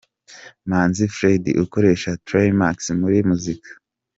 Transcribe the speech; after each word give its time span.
Manzi 0.69 1.05
Fred 1.15 1.43
ukoresha 1.63 2.11
Trey 2.27 2.49
Max 2.61 2.77
muri 3.01 3.17
muzika. 3.29 3.69